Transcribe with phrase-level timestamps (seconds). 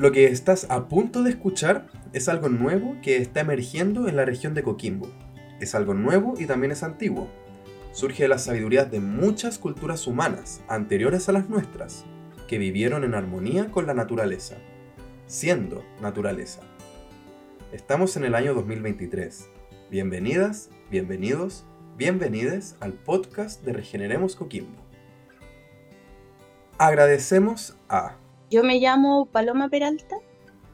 [0.00, 4.24] Lo que estás a punto de escuchar es algo nuevo que está emergiendo en la
[4.24, 5.10] región de Coquimbo.
[5.60, 7.28] Es algo nuevo y también es antiguo.
[7.92, 12.06] Surge de las sabidurías de muchas culturas humanas anteriores a las nuestras,
[12.48, 14.56] que vivieron en armonía con la naturaleza,
[15.26, 16.62] siendo naturaleza.
[17.70, 19.50] Estamos en el año 2023.
[19.90, 21.66] Bienvenidas, bienvenidos,
[21.98, 24.80] bienvenides al podcast de Regeneremos Coquimbo.
[26.78, 28.19] Agradecemos a...
[28.50, 30.16] Yo me llamo Paloma Peralta.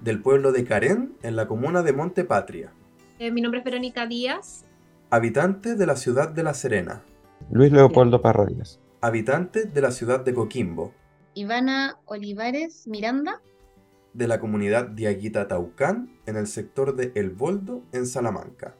[0.00, 2.72] Del pueblo de Carén, en la comuna de Monte Patria.
[3.18, 4.64] Eh, mi nombre es Verónica Díaz.
[5.10, 7.02] Habitante de la ciudad de La Serena.
[7.50, 8.80] Luis Leopoldo Parrallas.
[9.02, 10.94] Habitante de la ciudad de Coquimbo.
[11.34, 13.42] Ivana Olivares Miranda
[14.14, 18.74] de la comunidad Diaguita Taucán en el sector de El Boldo en Salamanca.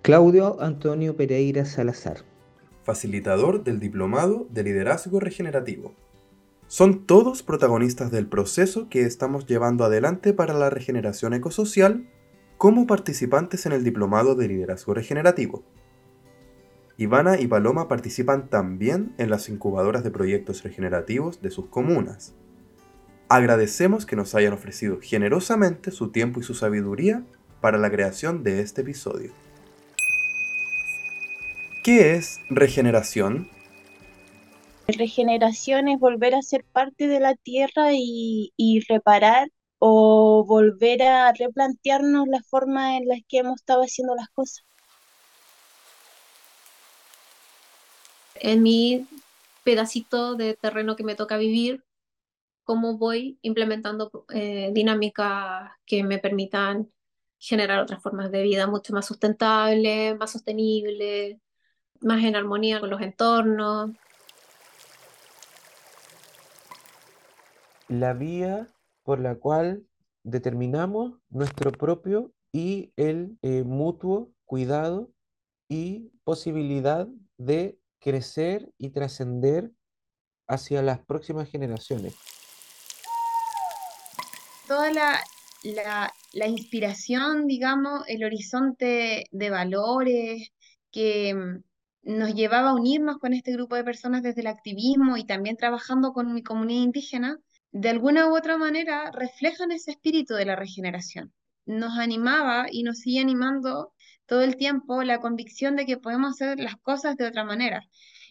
[0.00, 2.24] Claudio Antonio Pereira Salazar.
[2.84, 5.92] Facilitador del Diplomado de Liderazgo Regenerativo.
[6.70, 12.06] Son todos protagonistas del proceso que estamos llevando adelante para la regeneración ecosocial
[12.58, 15.64] como participantes en el Diplomado de Liderazgo Regenerativo.
[16.96, 22.34] Ivana y Paloma participan también en las incubadoras de proyectos regenerativos de sus comunas.
[23.28, 27.24] Agradecemos que nos hayan ofrecido generosamente su tiempo y su sabiduría
[27.60, 29.32] para la creación de este episodio.
[31.82, 33.48] ¿Qué es regeneración?
[34.92, 38.52] Regeneración es volver a ser parte de la tierra y,
[38.88, 44.64] reparar o volver a replantearnos la forma en la que hemos estado haciendo las cosas.
[48.36, 49.06] En mi
[49.64, 51.84] pedacito de terreno que me toca vivir,
[52.64, 56.90] cómo voy implementando eh, dinámicas que me permitan
[57.38, 61.38] generar otras formas de vida mucho más sustentables, más sostenibles,
[62.00, 63.90] más en armonía con los entornos.
[67.90, 68.68] La vía
[69.02, 69.84] por la cual
[70.22, 75.10] determinamos nuestro propio y el eh, mutuo cuidado
[75.68, 79.72] y posibilidad de crecer y trascender
[80.46, 82.14] hacia las próximas generaciones.
[84.68, 90.52] Toda la, la, inspiración, digamos, el horizonte de valores
[90.92, 91.64] que mm,
[92.02, 96.12] nos llevaba a unirnos con este grupo de personas desde el activismo y también trabajando
[96.12, 97.40] con mi comunidad indígena,
[97.72, 101.32] de alguna u otra manera reflejan ese espíritu de la regeneración.
[101.66, 103.92] Nos animaba y nos sigue animando
[104.26, 107.82] todo el tiempo la convicción de que podemos hacer las cosas de otra manera.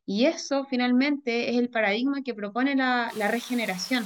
[0.05, 4.03] Y eso finalmente es el paradigma que propone la, la regeneración.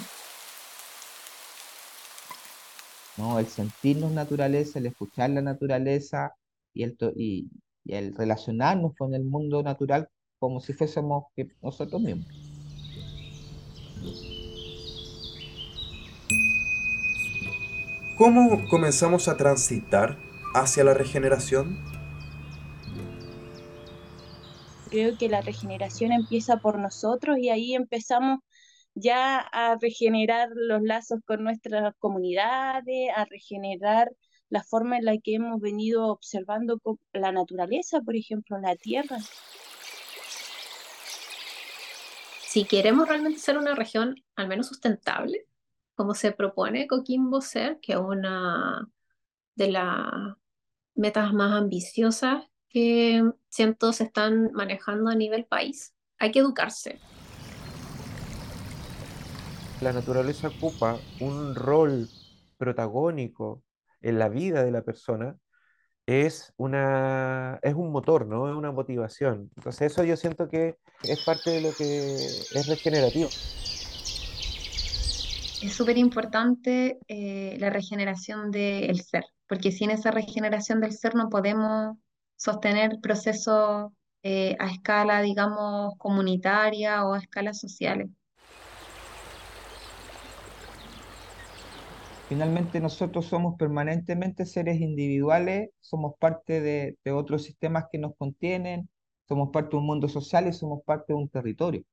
[3.18, 3.40] ¿no?
[3.40, 6.36] El sentirnos naturaleza, el escuchar la naturaleza
[6.74, 7.50] y el, y,
[7.86, 11.26] el relacionarnos con el mundo natural como si fuésemos
[11.62, 12.53] nosotros mismos.
[18.18, 20.20] ¿Cómo comenzamos a transitar
[20.54, 21.84] hacia la regeneración?
[24.92, 28.42] Creo que la regeneración empieza por nosotros y ahí empezamos
[28.94, 34.12] ya a regenerar los lazos con nuestras comunidades, a regenerar
[34.50, 36.80] la forma en la que hemos venido observando
[37.14, 39.18] la naturaleza, por ejemplo, la tierra.
[42.46, 45.48] Si queremos realmente ser una región al menos sustentable,
[45.96, 48.88] como se propone Coquimbo ser, que es una
[49.56, 50.36] de las
[50.96, 57.00] metas más ambiciosas que siento se están manejando a nivel país, hay que educarse,
[59.84, 62.08] la naturaleza ocupa un rol
[62.58, 63.64] protagónico
[64.02, 65.38] en la vida de la persona,
[66.06, 68.50] es, una, es un motor, ¿no?
[68.50, 69.52] Es una motivación.
[69.58, 73.30] Entonces eso yo siento que es parte de lo que es regenerativo.
[75.64, 81.30] Es súper importante eh, la regeneración del ser, porque sin esa regeneración del ser no
[81.30, 81.96] podemos
[82.36, 83.94] sostener procesos
[84.24, 88.10] eh, a escala, digamos, comunitaria o a escalas sociales.
[92.28, 98.90] Finalmente nosotros somos permanentemente seres individuales, somos parte de, otros sistemas que nos contienen,
[99.30, 101.86] somos parte de un mundo social y somos parte de un territorio.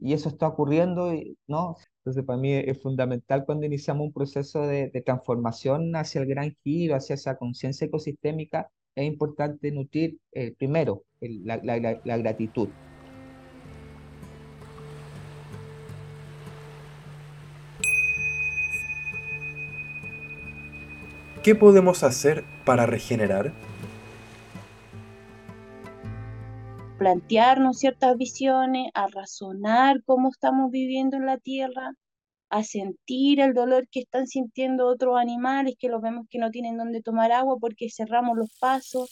[0.00, 1.12] Y eso está ocurriendo,
[1.46, 1.76] ¿no?
[2.08, 6.96] Entonces para mí es fundamental cuando iniciamos un proceso de, transformación hacia el gran giro,
[6.96, 12.70] hacia esa conciencia ecosistémica, es importante nutrir eh, primero la gratitud.
[21.42, 23.52] ¿Qué podemos hacer para regenerar?
[27.08, 31.94] Plantearnos ciertas visiones, a razonar cómo estamos viviendo en la Tierra,
[32.50, 36.76] a sentir el dolor que están sintiendo otros animales, que los vemos que no tienen
[36.76, 39.08] donde tomar agua porque cerramos los pasos.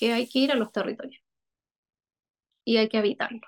[0.00, 1.22] Que hay que ir a los territorios
[2.64, 3.46] y hay que habitarlo.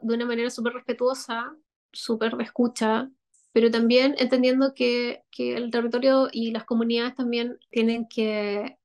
[0.00, 1.56] De una manera súper respetuosa,
[1.90, 3.10] súper escucha,
[3.52, 8.76] pero también entendiendo que, que el territorio y las comunidades también tienen que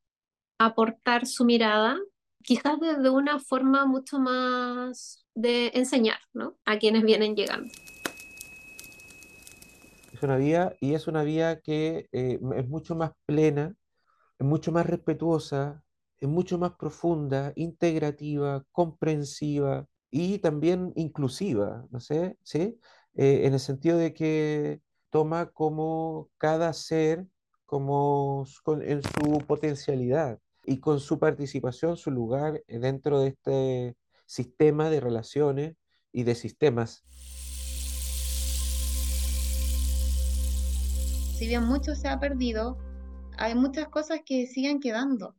[0.60, 1.98] aportar su mirada,
[2.44, 6.58] quizás desde una forma mucho más de enseñar ¿no?
[6.66, 7.72] a quienes vienen llegando.
[10.14, 13.74] Es una vía y es una vía que eh, es mucho más plena,
[14.38, 15.82] es mucho más respetuosa,
[16.18, 22.78] es mucho más profunda, integrativa, comprensiva y también inclusiva, no sé, ¿sí?
[23.16, 27.26] Eh, en el sentido de que toma como cada ser
[27.66, 28.46] como
[28.82, 33.95] en su potencialidad y con su participación, su lugar dentro de este
[34.27, 35.75] sistema de relaciones
[36.12, 37.04] y de sistemas.
[41.36, 42.77] Si bien mucho se ha perdido,
[43.36, 45.36] hay muchas cosas que siguen quedando.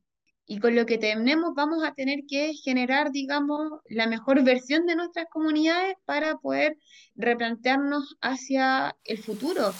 [0.46, 4.96] Y con lo que tenemos vamos a tener que generar, digamos, la mejor versión de
[4.96, 6.76] nuestras comunidades para poder
[7.14, 9.72] replantearnos hacia el futuro.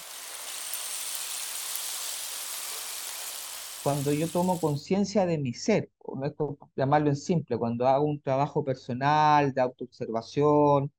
[3.83, 8.21] Cuando yo tomo conciencia de mi ser, no esto llamarlo en simple, cuando hago un
[8.21, 10.93] trabajo personal, de autoobservación,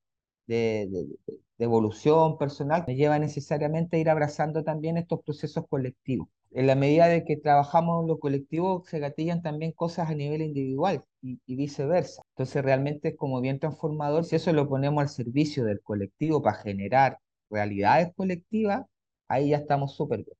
[0.48, 6.28] de, de, evolución personal, me lleva necesariamente a ir abrazando también estos procesos colectivos.
[6.51, 10.42] En la medida de que trabajamos en lo colectivo, se gatillan también cosas a nivel
[10.42, 12.24] individual y, y viceversa.
[12.36, 16.57] Entonces realmente es como bien transformador, si eso lo ponemos al servicio del colectivo para
[16.57, 17.19] generar
[17.50, 18.86] realidades colectivas,
[19.27, 20.38] ahí ya estamos súper bien.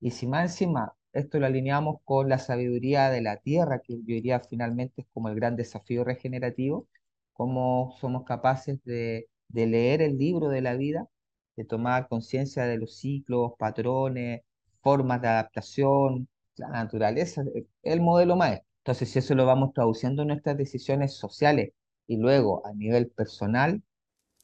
[0.00, 4.02] Y si más encima esto lo alineamos con la sabiduría de la tierra, que yo
[4.06, 6.88] diría finalmente es como el gran desafío regenerativo,
[7.32, 11.08] cómo somos capaces de, leer el libro de la vida,
[11.56, 14.42] de tomar conciencia de los ciclos, patrones,
[14.82, 17.44] formas de adaptación, la naturaleza,
[17.82, 18.68] el modelo maestro.
[18.78, 21.72] Entonces, si eso lo vamos traduciendo en nuestras decisiones sociales
[22.06, 23.82] y luego a nivel personal,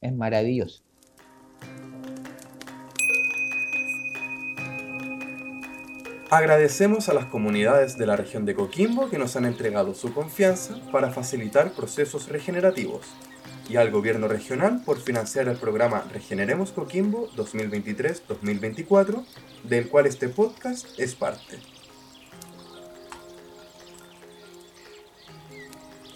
[0.00, 0.84] es maravilloso.
[6.31, 10.77] Agradecemos a las comunidades de la región de Coquimbo que nos han entregado su confianza
[10.93, 13.05] para facilitar procesos regenerativos
[13.69, 19.25] y al gobierno regional por financiar el programa Regeneremos Coquimbo 2023-2024,
[19.65, 21.59] del cual este podcast es parte.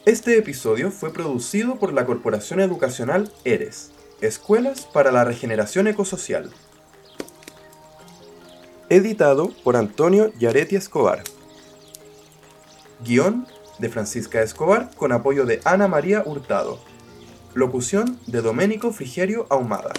[0.07, 3.91] Este episodio fue producido por la Corporación Educacional ERES,
[4.21, 6.53] Escuelas para la Regeneración Ecosocial,
[8.95, 11.25] Editado por Antonio Yaretti Escobar.
[13.05, 13.49] Guión
[13.81, 16.79] de Francisca Escobar con apoyo de Ana María Hurtado.
[17.55, 19.93] Locución de Domenico Frigerio Ahumada.